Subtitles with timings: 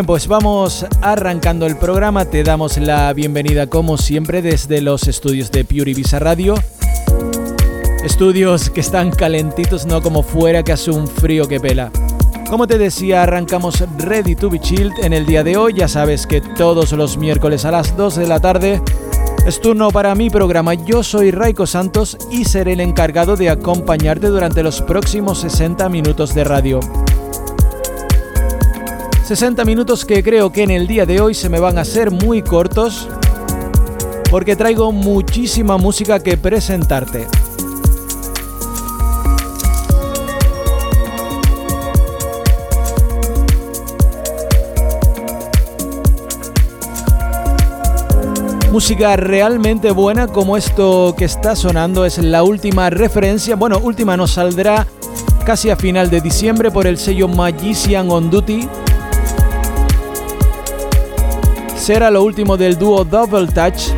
[0.00, 2.24] Bien, pues vamos arrancando el programa.
[2.24, 6.54] Te damos la bienvenida como siempre desde los estudios de Pure Visa Radio.
[8.02, 11.90] Estudios que están calentitos, no como fuera que hace un frío que pela.
[12.48, 15.74] Como te decía, arrancamos Ready to be Chilled en el día de hoy.
[15.74, 18.80] Ya sabes que todos los miércoles a las 2 de la tarde
[19.46, 20.72] es turno para mi programa.
[20.72, 26.34] Yo soy Raiko Santos y seré el encargado de acompañarte durante los próximos 60 minutos
[26.34, 26.80] de radio.
[29.30, 32.10] 60 minutos que creo que en el día de hoy se me van a hacer
[32.10, 33.06] muy cortos
[34.28, 37.28] porque traigo muchísima música que presentarte.
[48.72, 54.32] Música realmente buena como esto que está sonando es la última referencia, bueno, última nos
[54.32, 54.88] saldrá
[55.46, 58.68] casi a final de diciembre por el sello Magician on Duty
[61.80, 63.94] será lo último del dúo Double Touch,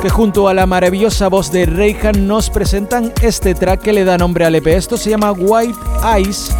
[0.00, 4.16] que junto a la maravillosa voz de Reyhan nos presentan este track que le da
[4.16, 4.66] nombre al EP.
[4.68, 5.78] Esto se llama White
[6.16, 6.50] Eyes.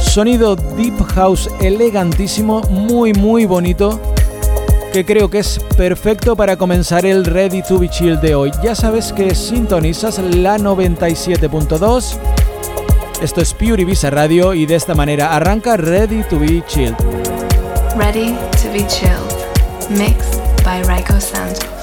[0.00, 4.15] Sonido Deep House elegantísimo, muy muy bonito
[4.96, 8.50] que creo que es perfecto para comenzar el Ready to be Chill de hoy.
[8.62, 12.16] Ya sabes que sintonizas la 97.2.
[13.20, 16.96] Esto es Pure Ibiza Radio y de esta manera arranca Ready to be Chilled.
[17.94, 21.75] Ready to be Chilled, mixed by Raiko Santos.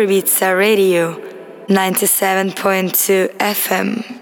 [0.00, 1.20] Ibiza Radio
[1.68, 4.17] 97.2 FM.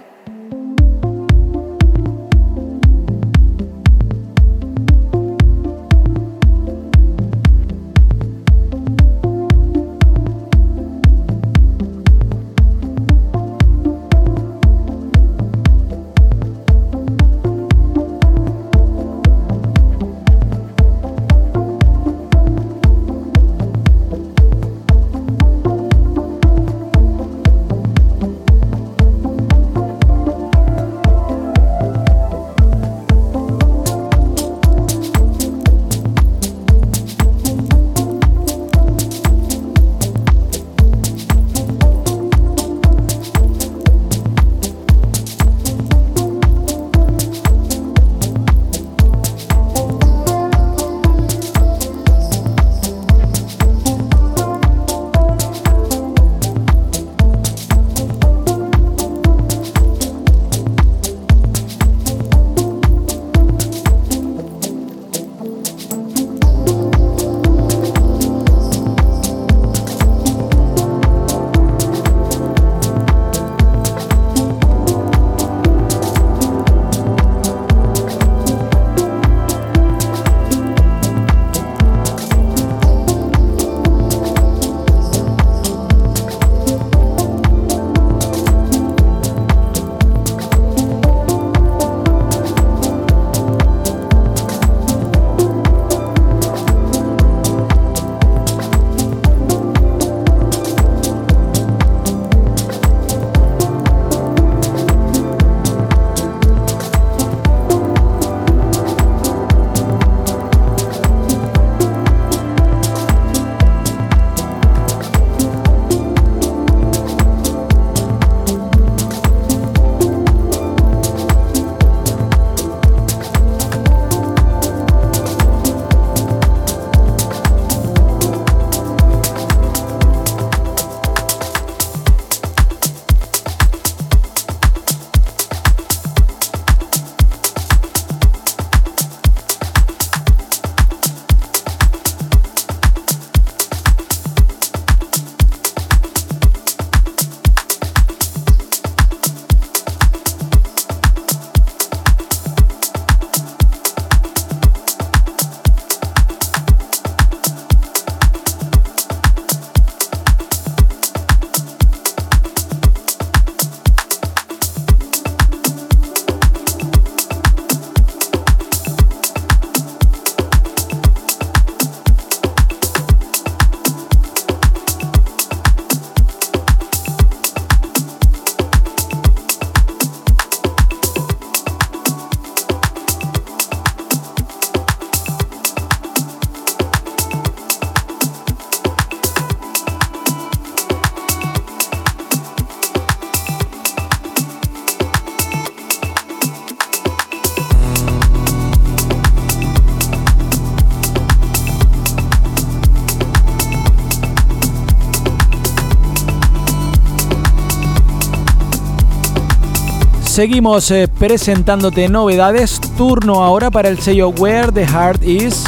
[210.36, 212.78] Seguimos eh, presentándote novedades.
[212.98, 215.64] Turno ahora para el sello Where the Heart Is,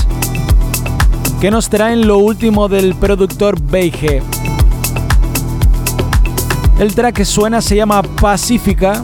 [1.41, 4.21] que nos traen lo último del productor Beige.
[6.79, 9.03] El track que suena se llama Pacífica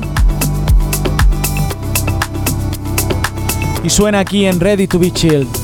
[3.82, 5.63] y suena aquí en Ready to Be Chilled.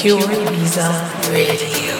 [0.00, 0.88] Pure Ibiza
[1.30, 1.99] Radio.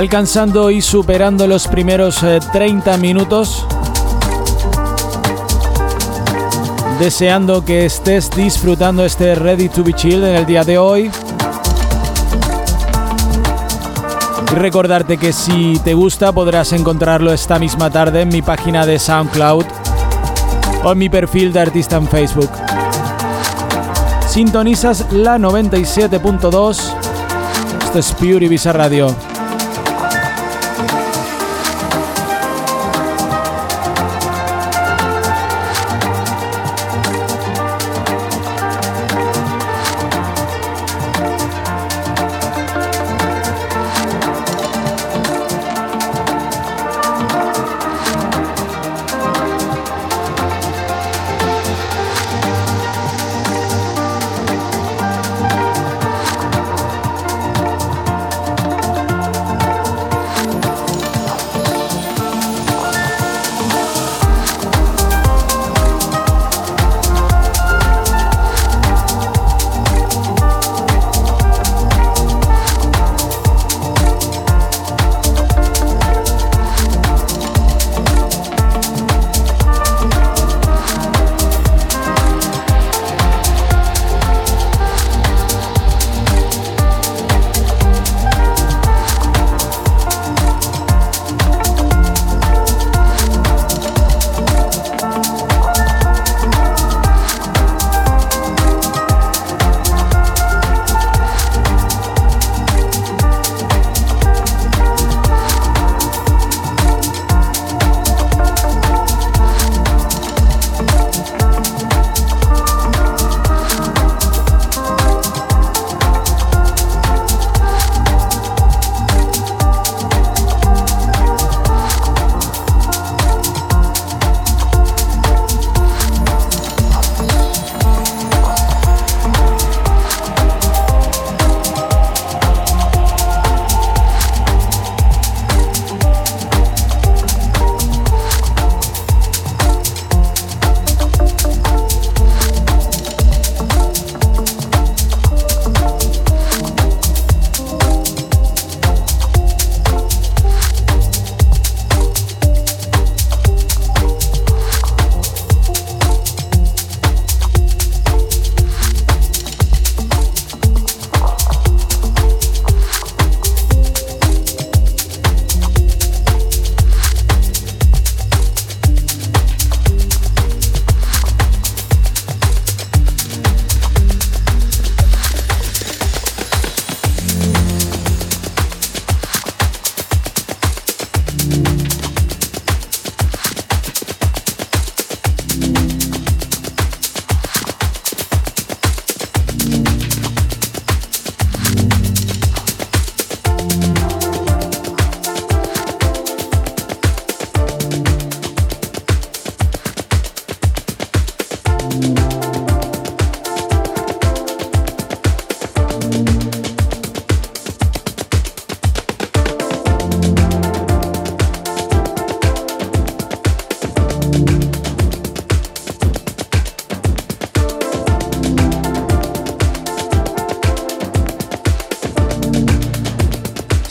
[0.00, 3.66] Alcanzando y superando los primeros 30 eh, minutos.
[6.98, 11.10] Deseando que estés disfrutando este Ready to be Chill en el día de hoy.
[14.50, 18.98] Y recordarte que si te gusta podrás encontrarlo esta misma tarde en mi página de
[18.98, 19.66] SoundCloud
[20.82, 22.50] o en mi perfil de artista en Facebook.
[24.26, 26.94] Sintonizas la 97.2.
[27.84, 29.29] Esto es Pure Ibiza Radio.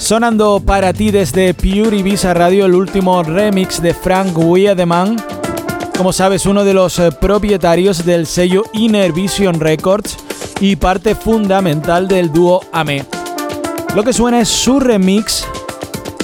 [0.09, 5.17] Sonando para ti desde Pure Ibiza Radio el último remix de Frank Wiedemann,
[5.95, 10.17] como sabes uno de los eh, propietarios del sello Inner Vision Records
[10.61, 13.05] y parte fundamental del dúo AME.
[13.93, 15.45] Lo que suena es su remix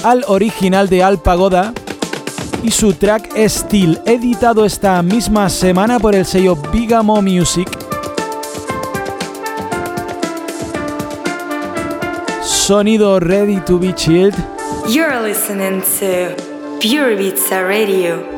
[0.02, 1.72] al original de Al Pagoda
[2.64, 7.75] y su track Steel, editado esta misma semana por el sello Bigamo Music.
[12.66, 14.34] Sonido ready to be chilled.
[14.88, 16.34] You're listening to
[16.80, 18.35] Pure Pizza Radio.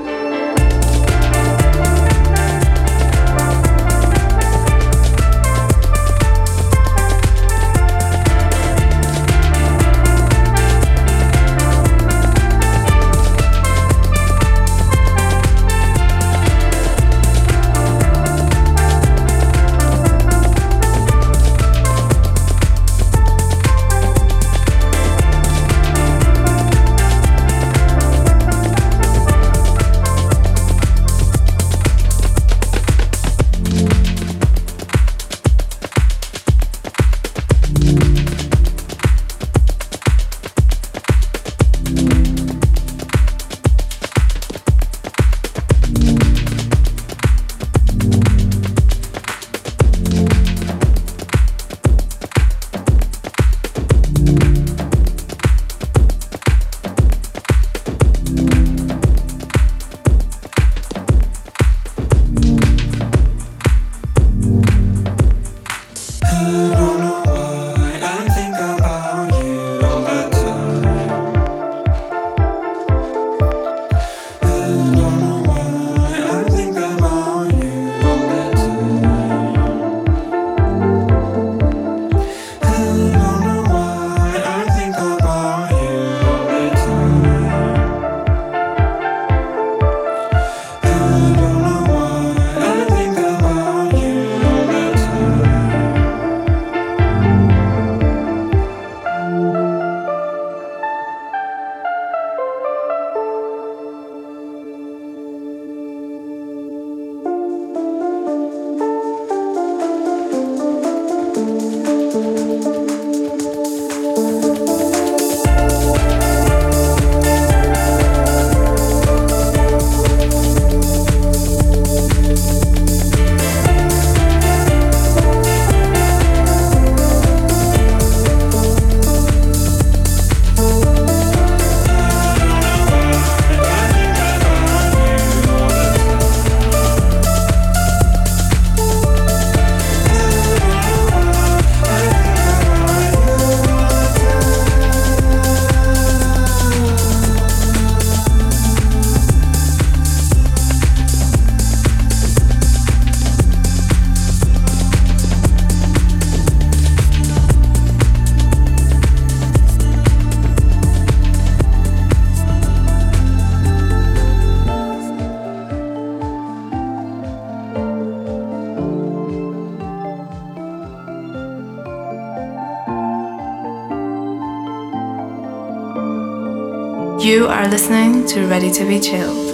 [177.47, 179.48] Are listening to Ready to Be Chilled.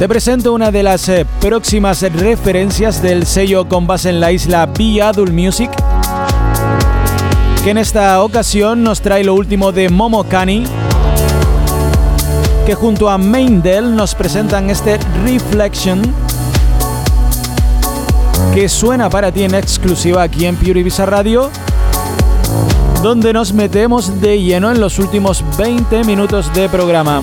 [0.00, 4.64] Te presento una de las eh, próximas referencias del sello con base en la isla
[4.64, 5.70] Be Adult Music,
[7.62, 10.64] que en esta ocasión nos trae lo último de Momo Kani,
[12.64, 16.00] que junto a Maindel nos presentan este Reflection,
[18.54, 21.50] que suena para ti en exclusiva aquí en Pure Ibiza Radio,
[23.02, 27.20] donde nos metemos de lleno en los últimos 20 minutos de programa.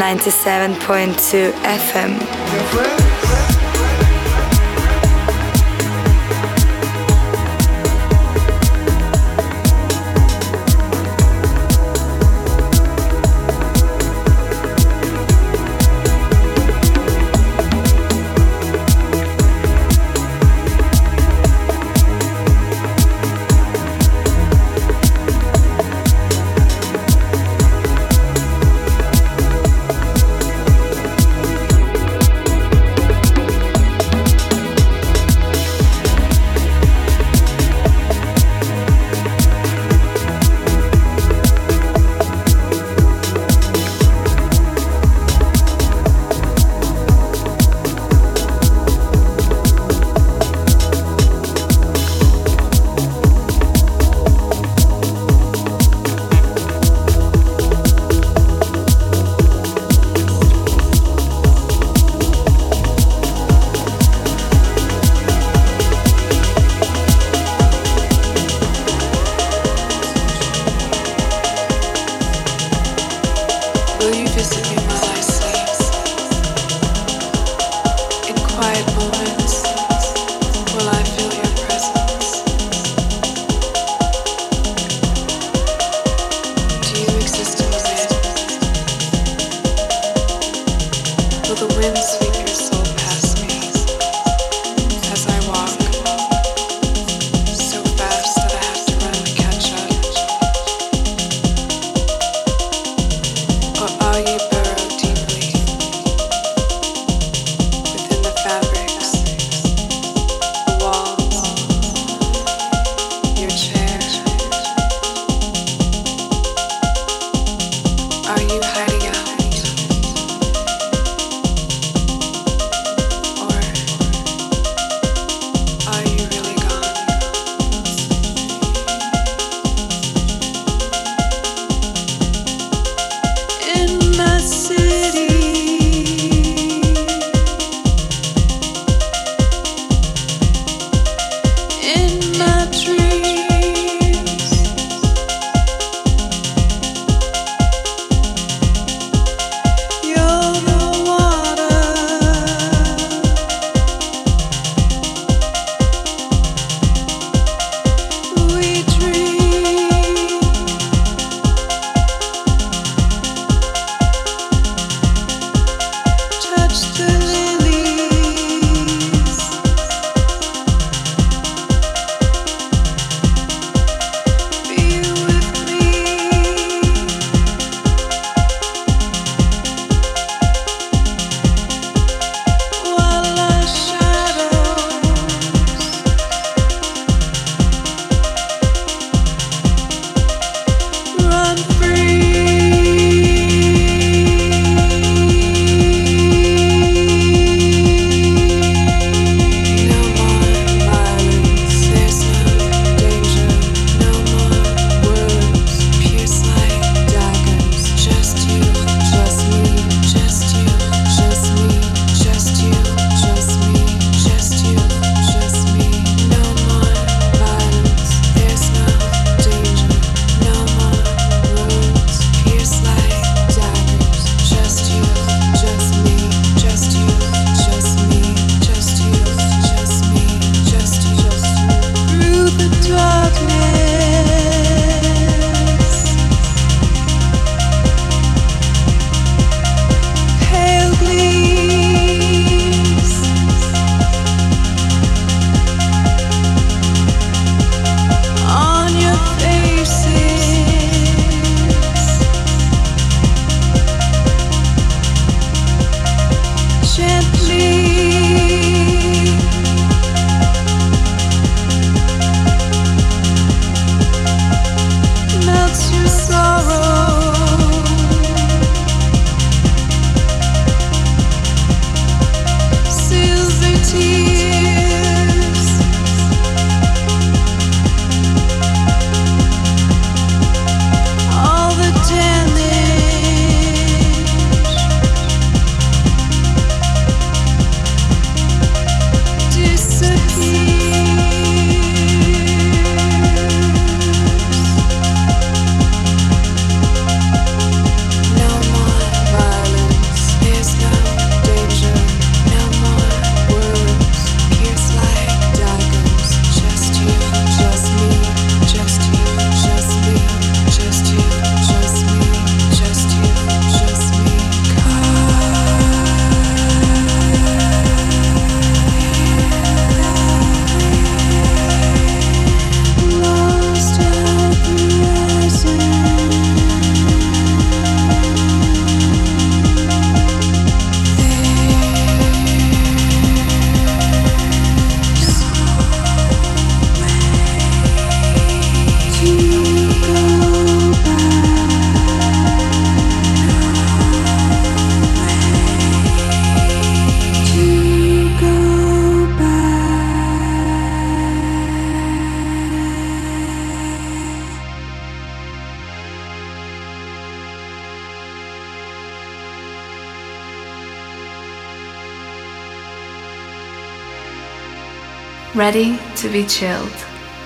[0.00, 3.09] 97.2 FM.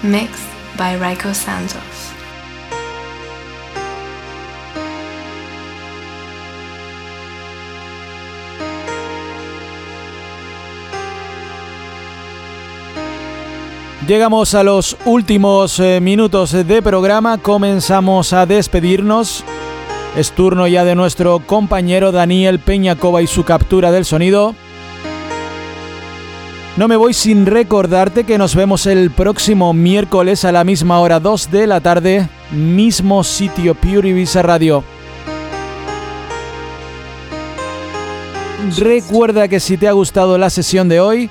[0.02, 0.42] Mixed
[0.76, 1.80] by Raiko Santos.
[14.08, 19.44] Llegamos a los últimos eh, minutos de programa, comenzamos a despedirnos.
[20.16, 24.56] Es turno ya de nuestro compañero Daniel Peñacova y su captura del sonido.
[26.76, 31.20] No me voy sin recordarte que nos vemos el próximo miércoles a la misma hora
[31.20, 34.82] 2 de la tarde, mismo sitio Pure Ibiza Radio.
[38.76, 41.30] Recuerda que si te ha gustado la sesión de hoy,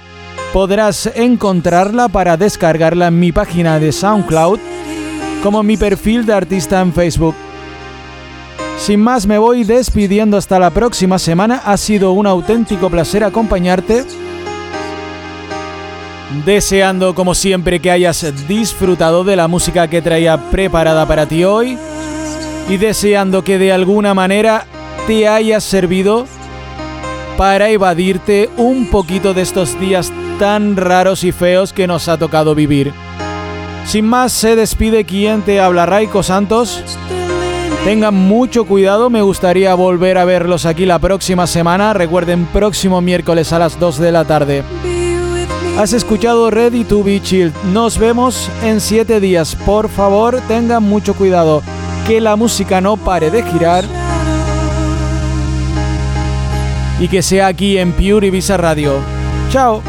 [0.54, 4.60] podrás encontrarla para descargarla en mi página de SoundCloud
[5.44, 7.36] como mi perfil de artista en Facebook.
[8.78, 11.62] Sin más me voy despidiendo hasta la próxima semana.
[11.66, 14.23] Ha sido un auténtico placer acompañarte.
[16.46, 21.78] Deseando como siempre que hayas disfrutado de la música que traía preparada para ti hoy.
[22.70, 24.66] Y deseando que de alguna manera
[25.06, 26.26] te haya servido
[27.38, 32.56] para evadirte un poquito de estos días tan raros y feos que nos ha tocado
[32.56, 32.94] vivir.
[33.86, 36.84] Sin más, se despide quien te habla Raiko Santos.
[37.84, 41.94] Tengan mucho cuidado, me gustaría volver a verlos aquí la próxima semana.
[41.94, 44.64] Recuerden, próximo miércoles a las 2 de la tarde.
[45.78, 47.52] Has escuchado Ready to Be Chilled.
[47.74, 49.56] Nos vemos en 7 días.
[49.56, 51.64] Por favor, tengan mucho cuidado.
[52.08, 53.84] Que la música no pare de girar.
[57.00, 58.94] Y que sea aquí en Pure Ibiza Radio.
[59.50, 59.82] Chao.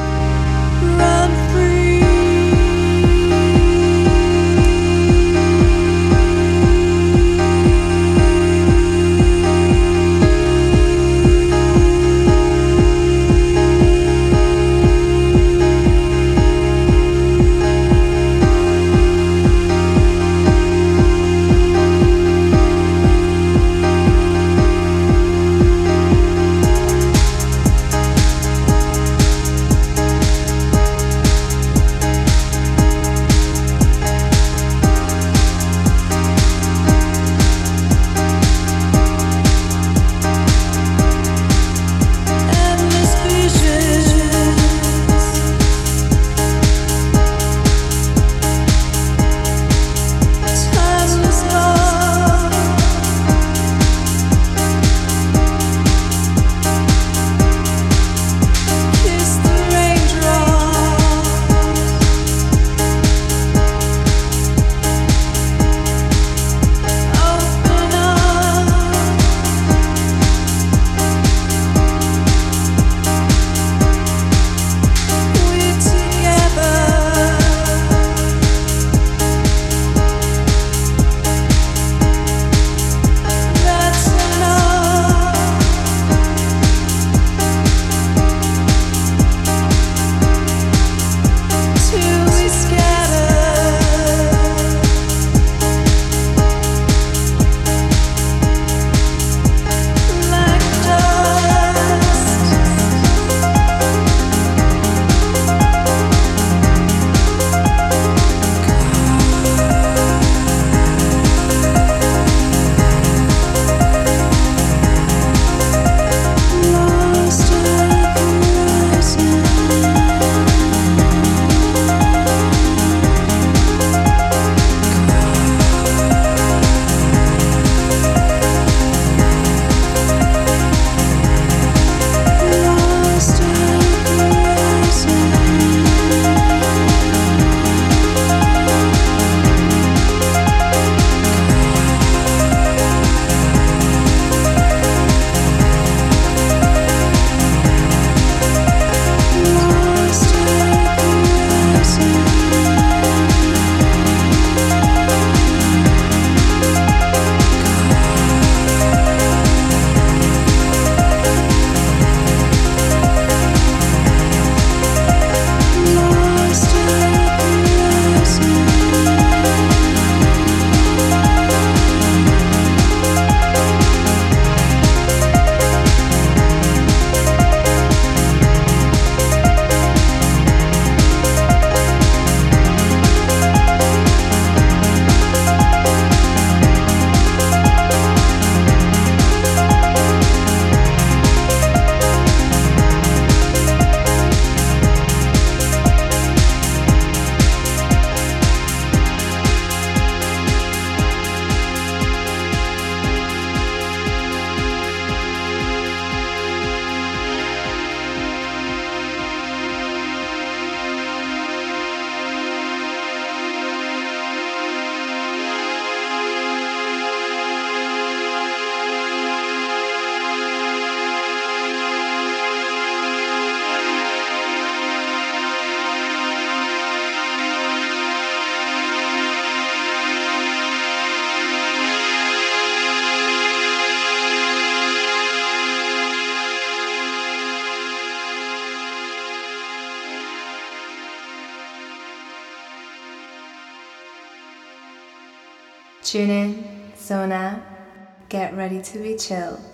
[249.27, 249.74] Chill.